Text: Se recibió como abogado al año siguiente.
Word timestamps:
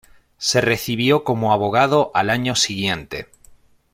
Se 0.39 0.61
recibió 0.61 1.23
como 1.23 1.53
abogado 1.53 2.09
al 2.15 2.31
año 2.31 2.55
siguiente. 2.55 3.29